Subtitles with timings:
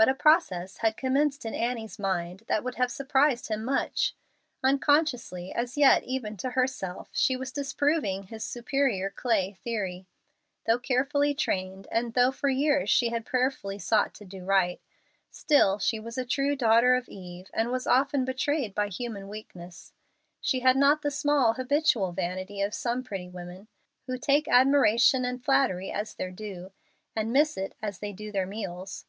[0.00, 4.14] But a process had commenced in Annie's mind that would have surprised him much.
[4.62, 10.06] Unconsciously as yet even to herself, she was disproving his "superior clay" theory.
[10.66, 14.80] Though carefully trained, and though for years she had prayerfully sought to do right,
[15.32, 19.94] still she was a true daughter of Eve, and was often betrayed by human weakness.
[20.40, 23.66] She had not the small, habitual vanity of some pretty women,
[24.06, 26.70] who take admiration and flattery as their due,
[27.16, 29.04] and miss it as they do their meals.